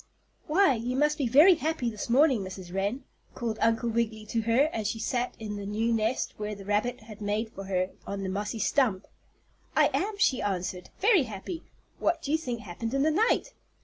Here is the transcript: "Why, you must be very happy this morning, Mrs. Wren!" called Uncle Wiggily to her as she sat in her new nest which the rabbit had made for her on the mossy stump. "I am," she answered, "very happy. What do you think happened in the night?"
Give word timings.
"Why, 0.47 0.73
you 0.73 0.95
must 0.95 1.19
be 1.19 1.27
very 1.27 1.53
happy 1.53 1.87
this 1.91 2.09
morning, 2.09 2.41
Mrs. 2.41 2.73
Wren!" 2.73 3.03
called 3.35 3.59
Uncle 3.61 3.87
Wiggily 3.87 4.25
to 4.29 4.41
her 4.41 4.67
as 4.73 4.87
she 4.87 4.97
sat 4.97 5.35
in 5.37 5.55
her 5.57 5.65
new 5.67 5.93
nest 5.93 6.33
which 6.39 6.57
the 6.57 6.65
rabbit 6.65 7.01
had 7.01 7.21
made 7.21 7.51
for 7.53 7.65
her 7.65 7.91
on 8.07 8.23
the 8.23 8.29
mossy 8.29 8.57
stump. 8.57 9.05
"I 9.75 9.91
am," 9.93 10.17
she 10.17 10.41
answered, 10.41 10.89
"very 10.99 11.25
happy. 11.25 11.61
What 11.99 12.23
do 12.23 12.31
you 12.31 12.39
think 12.39 12.61
happened 12.61 12.95
in 12.95 13.03
the 13.03 13.11
night?" 13.11 13.53